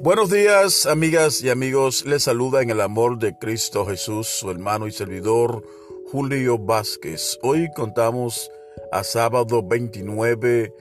[0.00, 2.06] Buenos días, amigas y amigos.
[2.06, 5.64] Les saluda en el amor de Cristo Jesús, su hermano y servidor
[6.10, 7.38] Julio Vázquez.
[7.42, 8.50] Hoy contamos
[8.92, 10.72] a sábado 29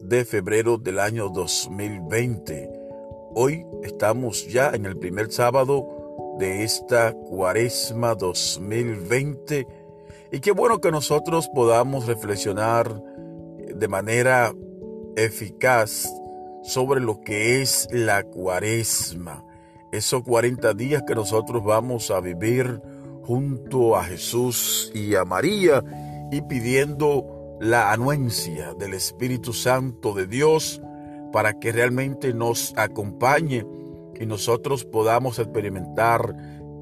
[0.00, 2.70] de febrero del año 2020.
[3.34, 9.66] Hoy estamos ya en el primer sábado de esta cuaresma 2020
[10.30, 13.02] y qué bueno que nosotros podamos reflexionar
[13.74, 14.54] de manera
[15.16, 16.08] eficaz
[16.66, 19.44] sobre lo que es la cuaresma,
[19.92, 22.82] esos 40 días que nosotros vamos a vivir
[23.22, 25.82] junto a Jesús y a María
[26.32, 30.82] y pidiendo la anuencia del Espíritu Santo de Dios
[31.32, 33.64] para que realmente nos acompañe
[34.18, 36.34] y nosotros podamos experimentar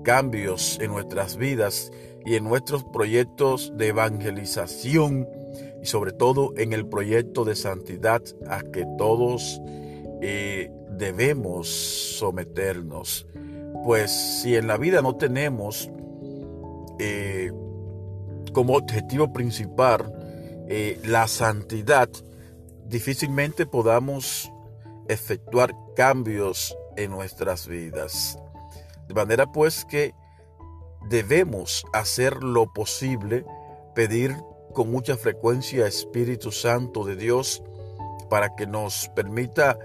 [0.02, 1.92] cambios en nuestras vidas
[2.24, 5.28] y en nuestros proyectos de evangelización
[5.84, 9.60] y sobre todo en el proyecto de santidad a que todos
[10.22, 13.26] eh, debemos someternos.
[13.84, 15.90] Pues si en la vida no tenemos
[16.98, 17.52] eh,
[18.54, 20.10] como objetivo principal
[20.68, 22.08] eh, la santidad,
[22.86, 24.50] difícilmente podamos
[25.06, 28.38] efectuar cambios en nuestras vidas.
[29.06, 30.14] De manera pues que
[31.10, 33.44] debemos hacer lo posible,
[33.94, 34.34] pedir
[34.74, 37.62] con mucha frecuencia Espíritu Santo de Dios
[38.28, 39.78] para que nos permita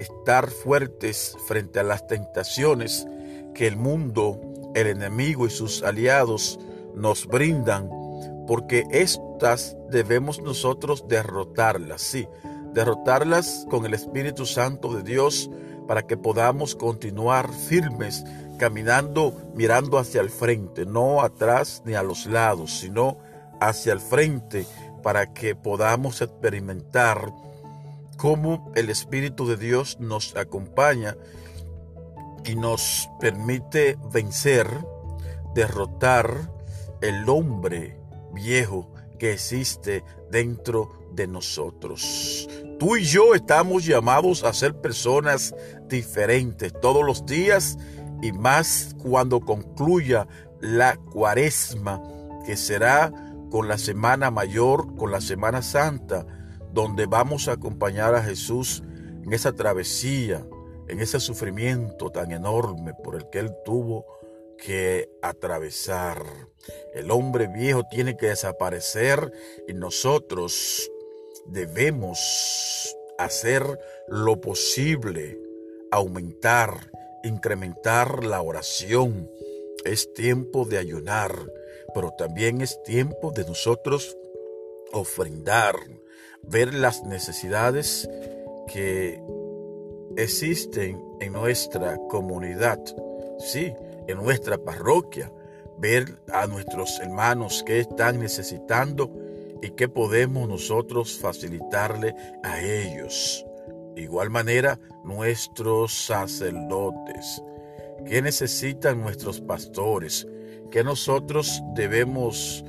[0.00, 3.06] estar fuertes frente a las tentaciones
[3.54, 4.40] que el mundo,
[4.74, 6.58] el enemigo y sus aliados
[6.94, 7.90] nos brindan,
[8.46, 12.28] porque estas debemos nosotros derrotarlas, sí,
[12.72, 15.50] derrotarlas con el Espíritu Santo de Dios
[15.88, 18.24] para que podamos continuar firmes,
[18.58, 23.18] caminando, mirando hacia el frente, no atrás ni a los lados, sino
[23.60, 24.66] hacia el frente,
[25.02, 27.32] para que podamos experimentar
[28.16, 31.16] cómo el Espíritu de Dios nos acompaña
[32.44, 34.68] y nos permite vencer,
[35.54, 36.50] derrotar
[37.00, 37.96] el hombre
[38.32, 42.48] viejo que existe dentro de nosotros.
[42.78, 45.54] Tú y yo estamos llamados a ser personas
[45.88, 47.76] diferentes todos los días
[48.22, 50.26] y más cuando concluya
[50.60, 52.02] la cuaresma,
[52.46, 53.12] que será
[53.50, 56.26] con la Semana Mayor, con la Semana Santa,
[56.72, 58.82] donde vamos a acompañar a Jesús
[59.24, 60.46] en esa travesía,
[60.88, 64.06] en ese sufrimiento tan enorme por el que Él tuvo
[64.58, 66.22] que atravesar.
[66.94, 69.32] El hombre viejo tiene que desaparecer
[69.66, 70.90] y nosotros
[71.46, 73.62] debemos hacer
[74.08, 75.38] lo posible,
[75.90, 76.90] aumentar,
[77.24, 79.30] incrementar la oración.
[79.84, 81.32] Es tiempo de ayunar,
[81.94, 84.16] pero también es tiempo de nosotros
[84.92, 85.76] ofrendar,
[86.42, 88.08] ver las necesidades
[88.66, 89.20] que
[90.16, 92.80] existen en nuestra comunidad,
[93.38, 93.72] sí,
[94.06, 95.32] en nuestra parroquia,
[95.78, 99.10] ver a nuestros hermanos que están necesitando
[99.62, 103.44] y que podemos nosotros facilitarle a ellos.
[103.94, 107.42] De igual manera, nuestros sacerdotes,
[108.06, 110.26] que necesitan nuestros pastores,
[110.70, 112.64] que nosotros debemos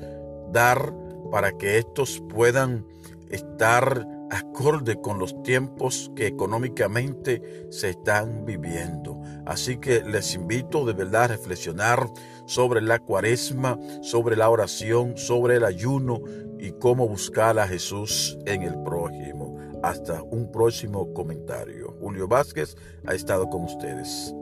[0.52, 0.94] dar
[1.32, 2.86] para que estos puedan
[3.30, 9.22] estar acorde con los tiempos que económicamente se están viviendo.
[9.46, 12.08] Así que les invito de verdad a reflexionar
[12.46, 16.22] sobre la cuaresma, sobre la oración, sobre el ayuno
[16.59, 19.58] y cómo buscar a Jesús en el prójimo.
[19.82, 21.96] Hasta un próximo comentario.
[22.00, 22.76] Julio Vázquez
[23.08, 24.34] ha estado con ustedes.